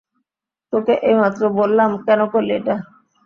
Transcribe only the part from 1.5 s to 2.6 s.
বললাম-- কেন করলি